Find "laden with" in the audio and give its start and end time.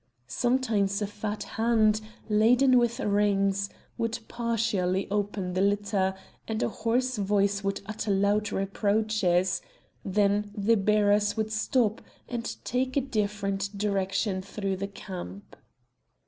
2.27-2.99